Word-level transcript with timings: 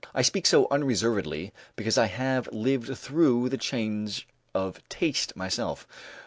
I 0.15 0.23
speak 0.23 0.47
so 0.47 0.67
unreservedly 0.71 1.53
because 1.75 1.95
I 1.95 2.07
have 2.07 2.51
lived 2.51 2.97
through 2.97 3.49
the 3.49 3.57
change 3.59 4.27
of 4.55 4.81
taste 4.89 5.35
myself. 5.35 5.85